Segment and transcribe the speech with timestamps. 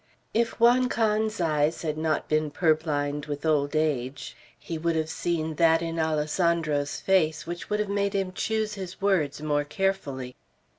[0.33, 5.53] If Juan Can's eyes had not been purblind with old age, he would have seen
[5.57, 10.35] that in Alessandro's face which would have made him choose his words more carefully.